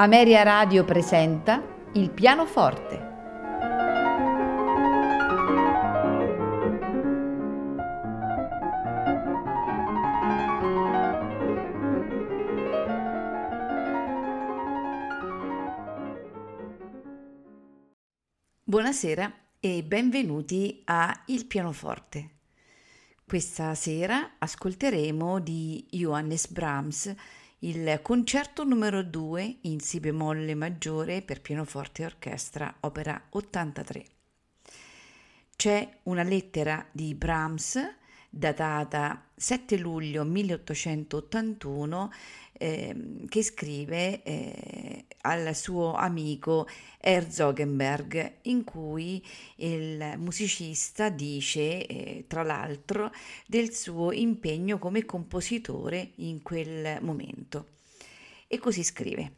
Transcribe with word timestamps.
Ameria 0.00 0.44
Radio 0.44 0.84
presenta 0.84 1.60
Il 1.94 2.10
pianoforte. 2.10 3.06
Buonasera 18.62 19.32
e 19.58 19.82
benvenuti 19.82 20.80
a 20.84 21.24
Il 21.26 21.46
pianoforte. 21.46 22.36
Questa 23.26 23.74
sera 23.74 24.36
ascolteremo 24.38 25.40
di 25.40 25.88
Johannes 25.90 26.46
Brahms 26.46 27.12
il 27.62 27.98
concerto 28.02 28.62
numero 28.62 29.02
2 29.02 29.58
in 29.62 29.80
Si 29.80 29.98
bemolle 29.98 30.54
maggiore 30.54 31.22
per 31.22 31.40
pianoforte 31.40 32.02
e 32.02 32.04
orchestra, 32.04 32.72
opera 32.80 33.20
83. 33.30 34.04
C'è 35.56 35.98
una 36.04 36.22
lettera 36.22 36.86
di 36.92 37.16
Brahms 37.16 37.80
datata 38.30 39.30
7 39.34 39.76
luglio 39.78 40.22
1881 40.22 42.12
eh, 42.58 43.24
che 43.28 43.42
scrive 43.42 44.22
eh, 44.22 45.04
al 45.22 45.54
suo 45.54 45.94
amico 45.94 46.68
Herzogenberg 47.00 48.38
in 48.42 48.64
cui 48.64 49.24
il 49.56 50.14
musicista 50.18 51.08
dice 51.08 51.86
eh, 51.86 52.24
tra 52.26 52.42
l'altro 52.42 53.10
del 53.46 53.72
suo 53.72 54.12
impegno 54.12 54.78
come 54.78 55.04
compositore 55.04 56.12
in 56.16 56.42
quel 56.42 56.98
momento. 57.00 57.68
E 58.46 58.58
così 58.58 58.82
scrive. 58.82 59.32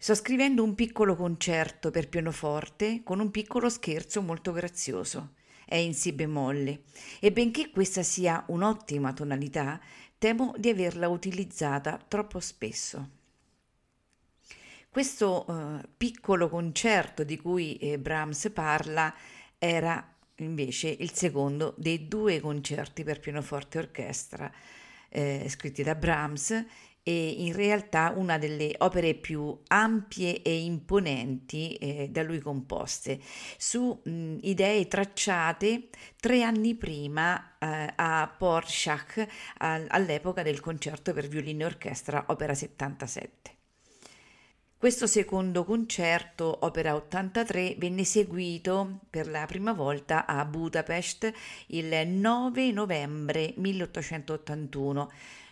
Sto 0.00 0.14
scrivendo 0.14 0.62
un 0.62 0.76
piccolo 0.76 1.16
concerto 1.16 1.90
per 1.90 2.08
pianoforte 2.08 3.02
con 3.02 3.18
un 3.18 3.32
piccolo 3.32 3.68
scherzo 3.68 4.22
molto 4.22 4.52
grazioso. 4.52 5.34
È 5.64 5.74
in 5.74 5.92
si 5.92 6.12
bemolle. 6.12 6.84
E 7.20 7.32
benché 7.32 7.70
questa 7.70 8.02
sia 8.02 8.44
un'ottima 8.46 9.12
tonalità, 9.12 9.80
temo 10.18 10.52
di 10.56 10.68
averla 10.68 11.08
utilizzata 11.08 11.98
troppo 12.06 12.40
spesso. 12.40 13.16
Questo 14.90 15.44
uh, 15.46 15.80
piccolo 15.96 16.48
concerto 16.48 17.22
di 17.22 17.36
cui 17.36 17.76
eh, 17.76 17.98
Brahms 17.98 18.50
parla 18.52 19.14
era 19.58 20.14
invece 20.36 20.88
il 20.88 21.12
secondo 21.12 21.74
dei 21.76 22.08
due 22.08 22.40
concerti 22.40 23.04
per 23.04 23.20
pianoforte 23.20 23.78
e 23.78 23.80
orchestra 23.80 24.52
eh, 25.08 25.46
scritti 25.48 25.82
da 25.82 25.94
Brahms 25.94 26.64
e 27.08 27.36
in 27.38 27.54
realtà 27.54 28.12
una 28.14 28.36
delle 28.36 28.74
opere 28.80 29.14
più 29.14 29.58
ampie 29.68 30.42
e 30.42 30.62
imponenti 30.62 31.72
eh, 31.76 32.08
da 32.10 32.22
lui 32.22 32.38
composte, 32.38 33.18
su 33.56 33.98
mh, 34.04 34.40
idee 34.42 34.86
tracciate 34.88 35.88
tre 36.20 36.42
anni 36.42 36.74
prima 36.74 37.56
eh, 37.58 37.94
a 37.96 38.30
Porschach 38.36 39.26
all'epoca 39.56 40.42
del 40.42 40.60
concerto 40.60 41.14
per 41.14 41.28
violino 41.28 41.62
e 41.62 41.64
orchestra 41.64 42.24
opera 42.28 42.52
77. 42.52 43.56
Questo 44.76 45.06
secondo 45.06 45.64
concerto, 45.64 46.58
opera 46.60 46.94
83, 46.94 47.76
venne 47.78 48.02
eseguito 48.02 49.00
per 49.08 49.28
la 49.28 49.46
prima 49.46 49.72
volta 49.72 50.26
a 50.26 50.44
Budapest 50.44 51.32
il 51.68 52.06
9 52.06 52.70
novembre 52.70 53.54
1881 53.56 55.10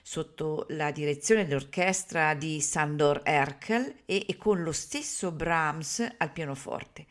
sotto 0.08 0.66
la 0.68 0.92
direzione 0.92 1.44
dell'orchestra 1.44 2.34
di 2.34 2.60
Sandor 2.60 3.22
Erkel 3.24 4.02
e, 4.04 4.24
e 4.28 4.36
con 4.36 4.62
lo 4.62 4.70
stesso 4.70 5.32
Brahms 5.32 6.06
al 6.18 6.30
pianoforte. 6.30 7.06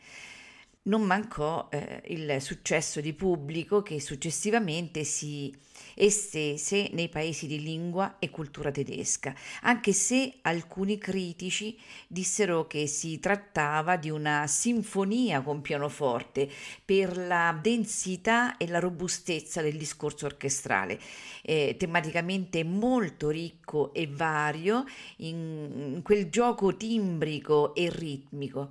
Non 0.84 1.02
mancò 1.02 1.68
eh, 1.70 2.00
il 2.06 2.40
successo 2.40 3.02
di 3.02 3.12
pubblico 3.12 3.82
che 3.82 4.00
successivamente 4.00 5.04
si 5.04 5.54
estese 5.96 6.90
nei 6.92 7.08
paesi 7.08 7.46
di 7.46 7.62
lingua 7.62 8.16
e 8.18 8.28
cultura 8.28 8.70
tedesca, 8.70 9.34
anche 9.62 9.92
se 9.92 10.34
alcuni 10.42 10.98
critici 10.98 11.78
dissero 12.06 12.66
che 12.66 12.86
si 12.86 13.18
trattava 13.18 13.96
di 13.96 14.10
una 14.10 14.46
sinfonia 14.46 15.40
con 15.40 15.62
pianoforte 15.62 16.48
per 16.84 17.16
la 17.16 17.58
densità 17.60 18.58
e 18.58 18.68
la 18.68 18.78
robustezza 18.78 19.62
del 19.62 19.78
discorso 19.78 20.26
orchestrale, 20.26 21.00
eh, 21.42 21.76
tematicamente 21.78 22.62
molto 22.62 23.30
ricco 23.30 23.94
e 23.94 24.06
vario 24.06 24.84
in, 25.18 26.00
quel 26.02 26.28
gioco 26.28 26.76
timbrico 26.76 27.74
e 27.74 27.88
ritmico. 27.90 28.70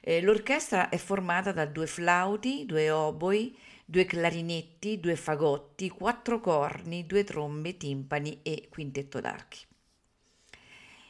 Eh, 0.00 0.20
l'orchestra 0.20 0.88
è 0.88 0.96
formata 0.96 1.52
da 1.52 1.66
due 1.66 1.86
flauti, 1.86 2.64
due 2.66 2.90
oboi, 2.90 3.56
due 3.84 4.04
clarinetti, 4.04 4.98
due 5.00 5.16
fagotti, 5.16 5.90
quattro 5.90 6.40
corni, 6.40 7.06
due 7.06 7.24
trombe, 7.24 7.76
timpani 7.76 8.40
e 8.42 8.68
quintetto 8.70 9.20
d'archi. 9.20 9.66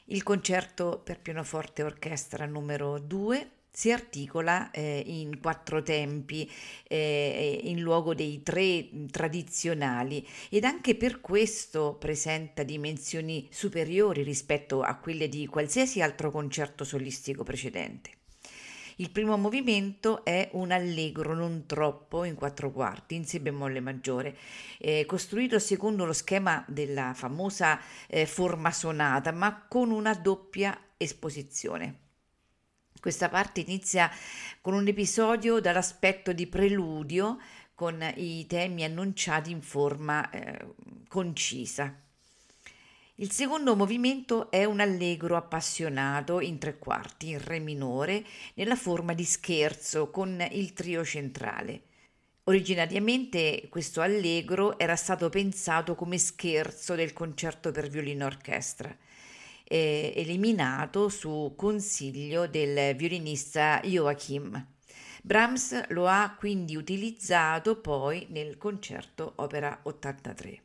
Il 0.07 0.23
concerto 0.23 1.01
per 1.03 1.21
pianoforte 1.21 1.83
e 1.83 1.85
orchestra 1.87 2.45
numero 2.45 2.99
2 2.99 3.51
si 3.71 3.91
articola 3.91 4.71
eh, 4.71 5.03
in 5.05 5.41
quattro 5.41 5.83
tempi 5.83 6.49
eh, 6.87 7.61
in 7.65 7.81
luogo 7.81 8.15
dei 8.15 8.43
tre 8.43 8.89
tradizionali 9.11 10.25
ed 10.49 10.63
anche 10.63 10.95
per 10.95 11.21
questo 11.21 11.97
presenta 11.99 12.63
dimensioni 12.63 13.49
superiori 13.51 14.23
rispetto 14.23 14.83
a 14.83 14.95
quelle 14.97 15.29
di 15.29 15.47
qualsiasi 15.47 16.03
altro 16.03 16.31
concerto 16.31 16.85
solistico 16.85 17.43
precedente. 17.43 18.11
Il 18.97 19.11
primo 19.11 19.37
movimento 19.37 20.25
è 20.25 20.51
un 20.53 20.71
allegro 20.71 21.35
non 21.35 21.67
troppo 21.67 22.23
in 22.23 22.35
quattro 22.35 22.71
quarti 22.71 23.17
in 23.17 23.25
si 23.25 23.41
bemolle 23.41 23.81
maggiore, 23.81 24.37
eh, 24.79 25.05
costruito 25.05 25.59
secondo 25.59 26.05
lo 26.05 26.13
schema 26.13 26.65
della 26.69 27.13
famosa 27.15 27.81
eh, 28.07 28.25
forma 28.25 28.71
sonata, 28.71 29.33
ma 29.33 29.67
con 29.67 29.91
una 29.91 30.15
doppia 30.15 30.79
esposizione. 30.97 32.03
Questa 33.01 33.29
parte 33.29 33.61
inizia 33.61 34.09
con 34.61 34.75
un 34.75 34.87
episodio 34.87 35.61
dall'aspetto 35.61 36.33
di 36.33 36.47
preludio 36.47 37.39
con 37.75 38.01
i 38.17 38.47
temi 38.47 38.85
annunciati 38.85 39.51
in 39.51 39.61
forma 39.61 40.31
eh, 40.31 40.75
concisa. 41.09 42.01
Il 43.19 43.31
secondo 43.31 43.77
movimento 43.77 44.51
è 44.51 44.65
un 44.65 44.81
allegro 44.81 45.37
appassionato 45.37 46.41
in 46.41 46.59
tre 46.59 46.79
quarti, 46.81 47.29
in 47.29 47.41
re 47.41 47.61
minore, 47.61 48.25
nella 48.55 48.75
forma 48.75 49.15
di 49.15 49.23
scherzo 49.23 50.11
con 50.11 50.45
il 50.51 50.73
trio 50.73 51.05
centrale. 51.05 51.83
Originariamente 52.45 53.69
questo 53.71 54.01
allegro 54.01 54.77
era 54.81 54.97
stato 54.97 55.29
pensato 55.29 55.95
come 55.95 56.19
scherzo 56.19 56.97
del 56.97 57.13
concerto 57.13 57.71
per 57.71 57.89
violino 57.89 58.27
orchestra, 58.27 58.93
eh, 59.63 60.13
eliminato 60.17 61.09
su 61.09 61.53
consiglio 61.57 62.49
del 62.49 62.97
violinista 62.97 63.81
Joachim. 63.85 64.73
Brahms 65.23 65.87
lo 65.91 66.09
ha 66.09 66.35
quindi 66.37 66.75
utilizzato 66.75 67.81
poi 67.81 68.27
nel 68.31 68.59
concerto 68.59 69.35
opera 69.37 69.79
83. 69.85 70.63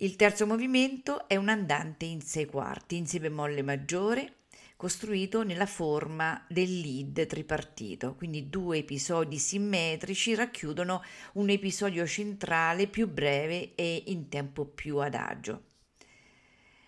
Il 0.00 0.14
terzo 0.14 0.46
movimento 0.46 1.26
è 1.26 1.34
un 1.34 1.48
andante 1.48 2.04
in 2.04 2.20
sei 2.20 2.46
quarti, 2.46 2.96
in 2.96 3.08
si 3.08 3.18
bemolle 3.18 3.62
maggiore, 3.62 4.34
costruito 4.76 5.42
nella 5.42 5.66
forma 5.66 6.44
del 6.48 6.78
lead 6.78 7.26
tripartito, 7.26 8.14
quindi 8.14 8.48
due 8.48 8.78
episodi 8.78 9.38
simmetrici 9.38 10.36
racchiudono 10.36 11.02
un 11.32 11.48
episodio 11.48 12.06
centrale 12.06 12.86
più 12.86 13.08
breve 13.08 13.74
e 13.74 14.04
in 14.06 14.28
tempo 14.28 14.66
più 14.66 14.98
adagio. 14.98 15.62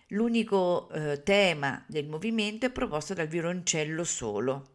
L'unico 0.07 0.89
eh, 0.91 1.21
tema 1.21 1.83
del 1.89 2.07
movimento 2.07 2.65
è 2.65 2.71
proposto 2.71 3.13
dal 3.13 3.27
violoncello 3.27 4.05
solo. 4.05 4.69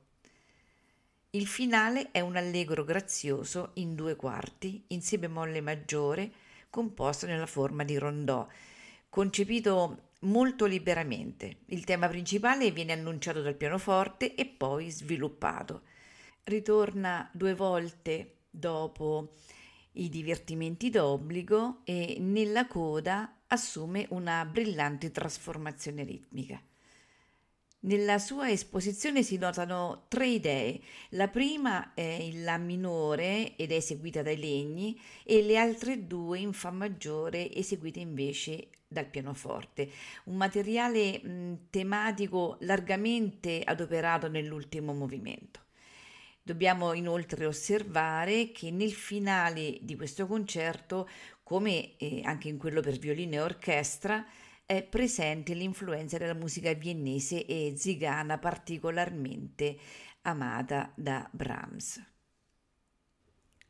Il 1.31 1.47
finale 1.47 2.11
è 2.11 2.21
un 2.21 2.37
allegro 2.37 2.85
grazioso 2.85 3.71
in 3.77 3.95
due 3.95 4.15
quarti, 4.15 4.85
in 4.89 5.01
si 5.01 5.17
bemolle 5.17 5.63
maggiore, 5.63 6.33
composto 6.77 7.25
nella 7.25 7.47
forma 7.47 7.85
di 7.85 7.97
rondò, 7.97 8.47
concepito 9.09 10.11
molto 10.21 10.67
liberamente. 10.67 11.61
Il 11.69 11.85
tema 11.85 12.07
principale 12.07 12.71
viene 12.71 12.93
annunciato 12.93 13.41
dal 13.41 13.55
pianoforte 13.55 14.35
e 14.35 14.45
poi 14.45 14.91
sviluppato. 14.91 15.85
Ritorna 16.45 17.31
due 17.33 17.55
volte 17.55 18.41
dopo 18.51 19.37
i 19.93 20.11
divertimenti 20.11 20.91
d'obbligo 20.91 21.81
e 21.85 22.19
nella 22.21 22.67
coda 22.67 23.39
assume 23.47 24.07
una 24.11 24.45
brillante 24.45 25.11
trasformazione 25.11 26.05
ritmica. 26.05 26.61
Nella 27.87 28.19
sua 28.19 28.51
esposizione 28.51 29.23
si 29.23 29.37
notano 29.37 30.07
tre 30.09 30.27
idee. 30.27 30.81
La 31.11 31.29
prima 31.29 31.95
è 31.95 32.01
in 32.01 32.43
La 32.43 32.59
minore 32.59 33.55
ed 33.55 33.71
è 33.71 33.77
eseguita 33.77 34.23
dai 34.23 34.39
legni 34.39 35.01
e 35.23 35.41
le 35.43 35.57
altre 35.57 36.09
due 36.09 36.41
in 36.41 36.53
Fa 36.53 36.73
maggiore 36.73 37.53
eseguite 37.55 38.01
invece 38.01 38.71
dal 38.89 39.07
pianoforte, 39.07 39.89
un 40.25 40.37
materiale 40.37 41.21
mh, 41.23 41.67
tematico 41.71 42.57
largamente 42.61 43.63
adoperato 43.65 44.29
nell'ultimo 44.29 44.93
movimento. 44.93 45.61
Dobbiamo 46.43 46.93
inoltre 46.93 47.47
osservare 47.47 48.51
che 48.51 48.73
nel 48.73 48.93
finale 48.93 49.79
di 49.81 49.95
questo 49.95 50.27
concerto, 50.27 51.09
come 51.45 51.97
eh, 51.99 52.21
anche 52.25 52.49
in 52.49 52.59
quello 52.59 52.81
per 52.81 52.99
violino 52.99 53.35
e 53.35 53.41
orchestra, 53.41 54.27
è 54.67 54.83
presente 54.83 55.55
l'influenza 55.55 56.19
della 56.19 56.35
musica 56.35 56.73
viennese 56.73 57.47
e 57.47 57.75
zigana 57.77 58.37
particolarmente 58.39 59.79
amata 60.23 60.93
da 60.97 61.29
Brahms. 61.31 62.03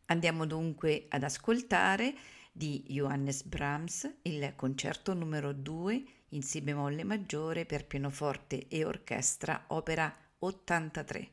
Andiamo 0.07 0.47
dunque 0.47 1.05
ad 1.11 1.23
ascoltare 1.23 2.15
di 2.51 2.83
Johannes 2.89 3.43
Brahms 3.43 4.21
il 4.23 4.55
concerto 4.57 5.13
numero 5.13 5.53
2 5.53 6.05
in 6.31 6.43
Si 6.43 6.63
bemolle 6.63 7.05
maggiore 7.05 7.67
per 7.67 7.87
pianoforte 7.87 8.67
e 8.67 8.87
orchestra, 8.87 9.65
opera 9.69 10.15
83 10.39 11.31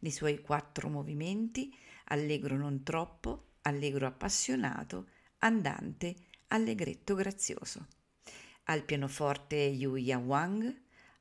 nei 0.00 0.10
suoi 0.10 0.40
quattro 0.40 0.88
movimenti, 0.88 1.72
allegro 2.06 2.56
non 2.56 2.82
troppo, 2.82 3.52
allegro 3.62 4.06
appassionato, 4.06 5.10
andante, 5.38 6.16
allegretto 6.48 7.14
grazioso 7.14 7.86
al 8.68 8.82
pianoforte 8.84 9.56
Yuya 9.56 10.18
Wang, 10.18 10.74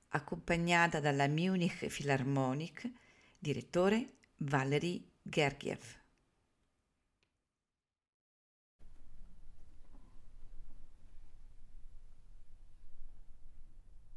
accompagnata 0.10 1.00
dalla 1.00 1.28
Munich 1.28 1.88
Philharmonic, 1.88 2.92
direttore 3.38 4.18
Valery 4.38 5.04
Gergiev. 5.22 6.04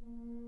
Mm. 0.05 0.48